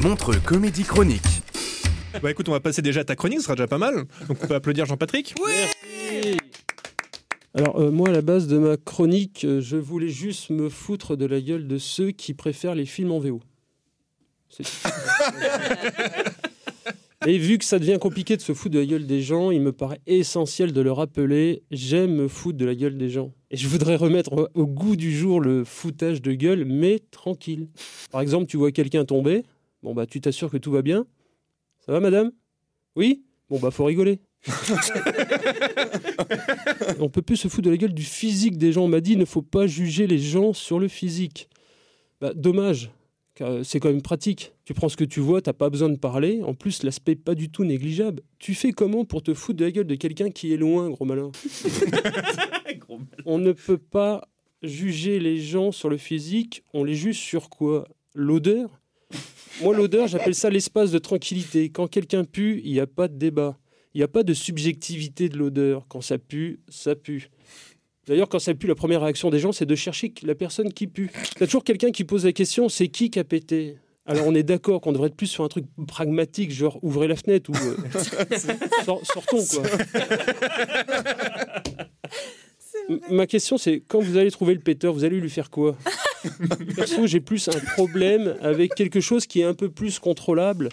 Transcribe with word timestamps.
Montre 0.00 0.34
Comédie 0.44 0.84
Chronique. 0.84 1.22
Bah 2.22 2.30
écoute, 2.30 2.48
on 2.48 2.52
va 2.52 2.60
passer 2.60 2.82
déjà 2.82 3.00
à 3.00 3.04
ta 3.04 3.16
chronique, 3.16 3.38
ce 3.38 3.44
sera 3.44 3.54
déjà 3.54 3.66
pas 3.66 3.78
mal. 3.78 4.04
Donc 4.28 4.38
on 4.42 4.46
peut 4.46 4.54
applaudir 4.54 4.86
Jean-Patrick. 4.86 5.34
Alors 7.54 7.80
euh, 7.80 7.90
moi, 7.90 8.08
à 8.08 8.12
la 8.12 8.22
base 8.22 8.46
de 8.48 8.58
ma 8.58 8.76
chronique, 8.76 9.44
euh, 9.44 9.60
je 9.60 9.76
voulais 9.76 10.08
juste 10.08 10.50
me 10.50 10.68
foutre 10.68 11.16
de 11.16 11.26
la 11.26 11.40
gueule 11.40 11.66
de 11.68 11.78
ceux 11.78 12.10
qui 12.10 12.34
préfèrent 12.34 12.74
les 12.74 12.86
films 12.86 13.12
en 13.12 13.18
VO. 13.18 13.40
C'est- 14.48 14.64
Et 17.24 17.38
vu 17.38 17.56
que 17.56 17.64
ça 17.64 17.78
devient 17.78 17.98
compliqué 18.00 18.36
de 18.36 18.42
se 18.42 18.52
foutre 18.52 18.74
de 18.74 18.80
la 18.80 18.84
gueule 18.86 19.06
des 19.06 19.22
gens, 19.22 19.52
il 19.52 19.60
me 19.60 19.70
paraît 19.70 20.00
essentiel 20.08 20.72
de 20.72 20.80
le 20.80 20.90
rappeler, 20.90 21.62
j'aime 21.70 22.16
me 22.16 22.26
foutre 22.26 22.58
de 22.58 22.64
la 22.64 22.74
gueule 22.74 22.98
des 22.98 23.08
gens. 23.10 23.32
Et 23.52 23.56
je 23.56 23.68
voudrais 23.68 23.94
remettre 23.94 24.32
au- 24.32 24.48
au 24.60 24.66
goût 24.66 24.96
du 24.96 25.16
jour 25.16 25.40
le 25.40 25.62
foutage 25.62 26.20
de 26.20 26.32
gueule, 26.32 26.64
mais 26.64 26.98
tranquille. 27.12 27.68
Par 28.10 28.22
exemple, 28.22 28.46
tu 28.46 28.56
vois 28.56 28.72
quelqu'un 28.72 29.04
tomber, 29.04 29.44
bon 29.82 29.94
bah 29.94 30.06
tu 30.06 30.20
t'assures 30.20 30.50
que 30.50 30.56
tout 30.56 30.72
va 30.72 30.82
bien. 30.82 31.06
Ça 31.80 31.92
va 31.92 32.00
madame? 32.00 32.32
Oui? 32.96 33.24
Bon 33.48 33.58
bah 33.58 33.70
faut 33.70 33.84
rigoler. 33.84 34.20
On 36.98 37.08
peut 37.08 37.22
plus 37.22 37.36
se 37.36 37.48
foutre 37.48 37.66
de 37.66 37.70
la 37.70 37.76
gueule 37.76 37.94
du 37.94 38.02
physique 38.02 38.58
des 38.58 38.72
gens. 38.72 38.84
On 38.84 38.88
m'a 38.88 39.00
dit 39.00 39.12
il 39.12 39.18
ne 39.18 39.24
faut 39.24 39.42
pas 39.42 39.66
juger 39.66 40.06
les 40.06 40.18
gens 40.18 40.52
sur 40.52 40.78
le 40.78 40.88
physique. 40.88 41.48
Bah, 42.20 42.32
dommage, 42.34 42.90
car 43.34 43.50
euh, 43.50 43.62
c'est 43.64 43.80
quand 43.80 43.88
même 43.88 44.02
pratique. 44.02 44.52
Tu 44.64 44.74
prends 44.74 44.88
ce 44.88 44.96
que 44.96 45.04
tu 45.04 45.20
vois, 45.20 45.42
t'as 45.42 45.52
pas 45.52 45.70
besoin 45.70 45.88
de 45.88 45.96
parler. 45.96 46.40
En 46.42 46.54
plus, 46.54 46.82
l'aspect 46.82 47.16
pas 47.16 47.34
du 47.34 47.50
tout 47.50 47.64
négligeable. 47.64 48.22
Tu 48.38 48.54
fais 48.54 48.72
comment 48.72 49.04
pour 49.04 49.22
te 49.22 49.34
foutre 49.34 49.58
de 49.58 49.64
la 49.64 49.70
gueule 49.70 49.86
de 49.86 49.94
quelqu'un 49.94 50.30
qui 50.30 50.52
est 50.52 50.56
loin, 50.56 50.88
gros 50.90 51.04
malin 51.04 51.32
On 53.26 53.38
ne 53.38 53.52
peut 53.52 53.78
pas 53.78 54.28
juger 54.62 55.18
les 55.18 55.40
gens 55.40 55.72
sur 55.72 55.88
le 55.88 55.96
physique. 55.96 56.62
On 56.72 56.84
les 56.84 56.94
juge 56.94 57.18
sur 57.18 57.50
quoi? 57.50 57.88
L'odeur? 58.14 58.81
Moi, 59.60 59.76
l'odeur, 59.76 60.06
j'appelle 60.08 60.34
ça 60.34 60.50
l'espace 60.50 60.90
de 60.90 60.98
tranquillité. 60.98 61.70
Quand 61.70 61.86
quelqu'un 61.86 62.24
pue, 62.24 62.60
il 62.64 62.72
n'y 62.72 62.80
a 62.80 62.86
pas 62.86 63.08
de 63.08 63.16
débat. 63.16 63.58
Il 63.94 63.98
n'y 63.98 64.04
a 64.04 64.08
pas 64.08 64.22
de 64.22 64.32
subjectivité 64.34 65.28
de 65.28 65.36
l'odeur. 65.36 65.86
Quand 65.88 66.00
ça 66.00 66.16
pue, 66.18 66.60
ça 66.68 66.94
pue. 66.96 67.28
D'ailleurs, 68.06 68.28
quand 68.28 68.38
ça 68.38 68.54
pue, 68.54 68.66
la 68.66 68.74
première 68.74 69.02
réaction 69.02 69.30
des 69.30 69.38
gens, 69.38 69.52
c'est 69.52 69.66
de 69.66 69.74
chercher 69.74 70.12
la 70.22 70.34
personne 70.34 70.72
qui 70.72 70.86
pue. 70.86 71.10
T'as 71.36 71.46
toujours 71.46 71.62
quelqu'un 71.64 71.90
qui 71.90 72.04
pose 72.04 72.24
la 72.24 72.32
question, 72.32 72.68
c'est 72.68 72.88
qui 72.88 73.10
qui 73.10 73.18
a 73.18 73.24
pété? 73.24 73.76
Alors 74.04 74.26
on 74.26 74.34
est 74.34 74.42
d'accord 74.42 74.80
qu'on 74.80 74.90
devrait 74.90 75.06
être 75.06 75.14
plus 75.14 75.28
sur 75.28 75.44
un 75.44 75.48
truc 75.48 75.64
pragmatique, 75.86 76.50
genre 76.50 76.80
ouvrez 76.82 77.06
la 77.06 77.14
fenêtre 77.14 77.50
ou 77.50 77.54
euh, 77.54 77.76
sor- 78.84 79.00
sortons 79.06 79.44
quoi. 79.46 79.62
Ma 83.10 83.26
question 83.26 83.58
c'est 83.58 83.82
quand 83.86 84.00
vous 84.00 84.16
allez 84.16 84.30
trouver 84.30 84.54
le 84.54 84.60
péteur, 84.60 84.92
vous 84.92 85.04
allez 85.04 85.20
lui 85.20 85.30
faire 85.30 85.50
quoi? 85.50 85.76
Perso, 86.76 87.06
j'ai 87.06 87.20
plus 87.20 87.48
un 87.48 87.58
problème 87.74 88.36
avec 88.40 88.74
quelque 88.74 89.00
chose 89.00 89.26
qui 89.26 89.40
est 89.40 89.44
un 89.44 89.54
peu 89.54 89.68
plus 89.68 89.98
contrôlable. 89.98 90.68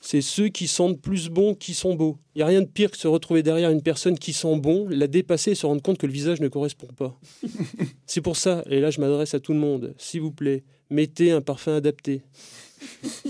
C'est 0.00 0.20
ceux 0.20 0.48
qui 0.48 0.68
sentent 0.68 1.00
plus 1.00 1.30
bon, 1.30 1.54
qui 1.54 1.72
sont 1.72 1.94
beaux. 1.94 2.18
Il 2.34 2.38
n'y 2.38 2.42
a 2.42 2.46
rien 2.46 2.60
de 2.60 2.66
pire 2.66 2.90
que 2.90 2.98
se 2.98 3.08
retrouver 3.08 3.42
derrière 3.42 3.70
une 3.70 3.80
personne 3.80 4.18
qui 4.18 4.34
sent 4.34 4.58
bon, 4.58 4.86
la 4.90 5.06
dépasser 5.06 5.52
et 5.52 5.54
se 5.54 5.64
rendre 5.64 5.80
compte 5.80 5.96
que 5.96 6.06
le 6.06 6.12
visage 6.12 6.40
ne 6.40 6.48
correspond 6.48 6.88
pas. 6.88 7.18
C'est 8.06 8.20
pour 8.20 8.36
ça, 8.36 8.62
et 8.68 8.80
là 8.80 8.90
je 8.90 9.00
m'adresse 9.00 9.32
à 9.32 9.40
tout 9.40 9.54
le 9.54 9.58
monde, 9.58 9.94
s'il 9.96 10.20
vous 10.20 10.30
plaît, 10.30 10.62
mettez 10.90 11.30
un 11.30 11.40
parfum 11.40 11.76
adapté. 11.76 12.22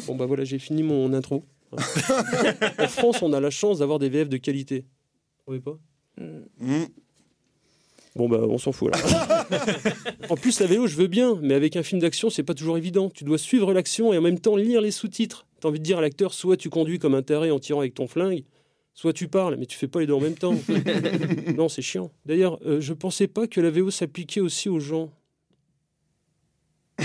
Bon 0.08 0.16
bah 0.16 0.26
voilà, 0.26 0.42
j'ai 0.42 0.58
fini 0.58 0.82
mon 0.82 1.12
intro. 1.12 1.44
en 1.72 2.88
France, 2.88 3.22
on 3.22 3.32
a 3.32 3.40
la 3.40 3.50
chance 3.50 3.78
d'avoir 3.78 4.00
des 4.00 4.08
VF 4.08 4.28
de 4.28 4.36
qualité. 4.36 4.80
Vous 4.80 5.42
trouvez 5.42 5.60
pas? 5.60 5.78
Bon 8.16 8.28
bah 8.28 8.40
on 8.48 8.58
s'en 8.58 8.70
fout 8.70 8.94
là. 8.94 9.00
en 10.28 10.36
plus 10.36 10.60
la 10.60 10.66
vélo 10.66 10.86
je 10.86 10.94
veux 10.94 11.08
bien, 11.08 11.36
mais 11.42 11.54
avec 11.54 11.74
un 11.76 11.82
film 11.82 12.00
d'action 12.00 12.30
c'est 12.30 12.44
pas 12.44 12.54
toujours 12.54 12.78
évident. 12.78 13.10
Tu 13.10 13.24
dois 13.24 13.38
suivre 13.38 13.72
l'action 13.72 14.12
et 14.12 14.18
en 14.18 14.22
même 14.22 14.38
temps 14.38 14.54
lire 14.56 14.80
les 14.80 14.92
sous-titres. 14.92 15.46
T'as 15.60 15.68
envie 15.68 15.80
de 15.80 15.84
dire 15.84 15.98
à 15.98 16.00
l'acteur 16.00 16.32
soit 16.32 16.56
tu 16.56 16.70
conduis 16.70 17.00
comme 17.00 17.14
un 17.14 17.22
taré 17.22 17.50
en 17.50 17.58
tirant 17.58 17.80
avec 17.80 17.94
ton 17.94 18.06
flingue, 18.06 18.44
soit 18.92 19.12
tu 19.12 19.26
parles, 19.26 19.56
mais 19.58 19.66
tu 19.66 19.76
fais 19.76 19.88
pas 19.88 19.98
les 19.98 20.06
deux 20.06 20.12
en 20.12 20.20
même 20.20 20.36
temps. 20.36 20.54
non 21.56 21.68
c'est 21.68 21.82
chiant. 21.82 22.12
D'ailleurs 22.24 22.60
euh, 22.64 22.80
je 22.80 22.92
pensais 22.92 23.26
pas 23.26 23.48
que 23.48 23.60
la 23.60 23.70
VO 23.70 23.90
s'appliquait 23.90 24.40
aussi 24.40 24.68
aux 24.68 24.78
gens. 24.80 25.10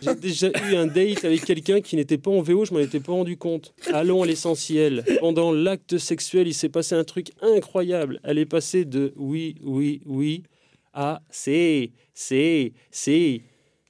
J'ai 0.00 0.14
déjà 0.14 0.48
eu 0.48 0.76
un 0.76 0.86
date 0.86 1.24
avec 1.24 1.44
quelqu'un 1.44 1.80
qui 1.80 1.96
n'était 1.96 2.18
pas 2.18 2.30
en 2.30 2.40
VO, 2.42 2.64
je 2.64 2.72
m'en 2.72 2.80
étais 2.80 3.00
pas 3.00 3.12
rendu 3.12 3.36
compte. 3.36 3.74
Allons 3.92 4.22
à 4.22 4.26
l'essentiel. 4.26 5.04
Pendant 5.20 5.52
l'acte 5.52 5.98
sexuel, 5.98 6.46
il 6.46 6.54
s'est 6.54 6.68
passé 6.68 6.94
un 6.94 7.04
truc 7.04 7.32
incroyable. 7.42 8.20
Elle 8.22 8.38
est 8.38 8.46
passée 8.46 8.84
de 8.84 9.12
oui, 9.16 9.56
oui, 9.62 10.00
oui 10.06 10.42
à 10.92 11.22
c'est, 11.30 11.92
c'est, 12.14 12.72
c'est. 12.90 13.42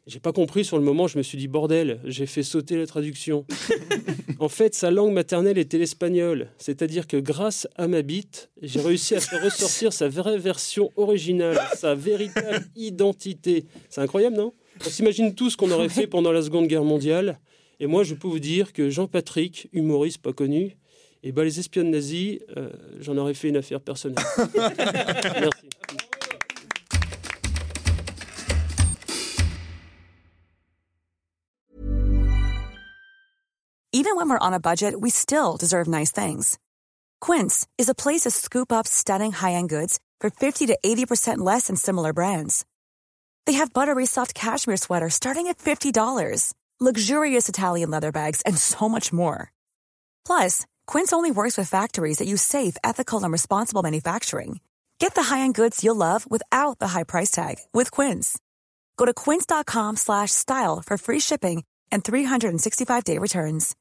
J'ai 0.07 0.21
pas 0.21 0.33
compris 0.33 0.65
sur 0.65 0.79
le 0.79 0.85
moment, 0.85 1.07
je 1.07 1.19
me 1.19 1.23
suis 1.23 1.37
dit 1.37 1.49
bordel, 1.49 2.01
j'ai 2.05 2.25
fait 2.25 2.43
sauter 2.43 2.77
la 2.77 2.87
traduction. 2.87 3.45
en 4.41 4.49
fait, 4.49 4.75
sa 4.75 4.91
langue 4.91 5.13
maternelle 5.13 5.59
était 5.59 5.77
l'espagnol, 5.77 6.49
c'est-à-dire 6.57 7.07
que 7.07 7.19
grâce 7.19 7.69
à 7.77 7.89
ma 7.89 8.01
bite, 8.01 8.51
j'ai 8.63 8.81
réussi 8.81 9.15
à 9.15 9.21
faire 9.21 9.45
ressortir 9.45 9.93
sa 9.93 10.09
vraie 10.09 10.39
version 10.39 10.91
originale, 10.97 11.61
sa 11.77 11.95
véritable 11.95 12.65
identité. 12.75 13.67
C'est 13.91 14.01
incroyable, 14.01 14.37
non? 14.37 14.55
On 14.87 14.91
s'imagine 14.91 15.35
tout 15.35 15.51
ce 15.51 15.57
qu'on 15.57 15.71
aurait 15.71 15.89
fait 15.91 16.07
pendant 16.07 16.33
la 16.33 16.43
Seconde 16.43 16.67
Guerre 16.67 16.85
mondiale. 16.85 17.39
Et 17.81 17.87
moi, 17.87 18.03
je 18.05 18.15
peux 18.15 18.29
vous 18.29 18.41
dire 18.41 18.73
que 18.73 18.91
Jean-Patrick, 18.91 19.69
humoriste 19.73 20.19
pas 20.19 20.33
connu, 20.33 20.77
et 21.23 21.33
ben 21.33 21.45
les 21.45 21.59
espionnes 21.59 21.91
nazis, 21.91 22.39
euh, 22.57 22.71
j'en 23.01 23.17
aurais 23.17 23.35
fait 23.35 23.49
une 23.49 23.57
affaire 23.57 23.81
personnelle. 23.81 24.25
Merci. 24.57 25.69
Even 33.91 34.15
when 34.15 34.29
we're 34.29 34.39
on 34.39 34.55
a 34.55 34.61
budget, 34.61 35.01
we 35.01 35.11
still 35.11 35.57
deserve 35.57 35.89
nice 35.89 36.13
things. 36.13 36.57
Quince 37.21 37.67
is 37.79 37.89
a 37.89 37.95
place 37.95 38.21
to 38.21 38.31
scoop 38.31 38.71
up 38.71 38.87
stunning 38.87 39.33
high-end 39.33 39.69
goods 39.69 39.99
for 40.21 40.31
50 40.31 40.67
to 40.67 40.79
80% 40.85 41.39
less 41.39 41.67
than 41.67 41.75
similar 41.75 42.13
brands. 42.13 42.65
They 43.49 43.55
have 43.55 43.73
buttery 43.73 44.05
soft 44.05 44.35
cashmere 44.35 44.77
sweaters 44.77 45.15
starting 45.15 45.47
at 45.47 45.57
$50, 45.57 46.53
luxurious 46.79 47.49
Italian 47.49 47.89
leather 47.89 48.13
bags, 48.13 48.43
and 48.43 48.59
so 48.59 48.91
much 48.91 49.11
more. 49.11 49.53
Plus, 50.27 50.67
Quince 50.87 51.15
only 51.15 51.31
works 51.31 51.57
with 51.57 51.71
factories 51.71 52.19
that 52.19 52.29
use 52.29 52.43
safe, 52.43 52.77
ethical, 52.85 53.25
and 53.25 53.33
responsible 53.33 53.83
manufacturing. 53.83 54.61
Get 54.99 55.15
the 55.15 55.23
high-end 55.23 55.55
goods 55.55 55.83
you'll 55.83 55.97
love 55.97 56.31
without 56.31 56.79
the 56.79 56.89
high 56.89 57.05
price 57.05 57.31
tag 57.31 57.57
with 57.73 57.91
Quince. 57.91 58.39
Go 58.99 59.07
to 59.07 59.15
quince.com 59.15 59.97
slash 59.97 60.31
style 60.31 60.83
for 60.85 60.99
free 60.99 61.21
shipping 61.21 61.65
and 61.91 62.05
365-day 62.05 63.17
returns. 63.17 63.75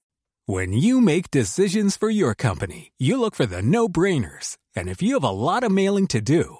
When 0.45 0.71
you 0.71 1.01
make 1.01 1.29
decisions 1.29 1.97
for 1.97 2.09
your 2.09 2.35
company, 2.35 2.93
you 2.97 3.19
look 3.19 3.35
for 3.35 3.45
the 3.45 3.61
no-brainers. 3.61 4.55
And 4.77 4.87
if 4.87 5.01
you 5.01 5.15
have 5.15 5.25
a 5.25 5.29
lot 5.29 5.65
of 5.65 5.73
mailing 5.73 6.07
to 6.07 6.21
do, 6.21 6.59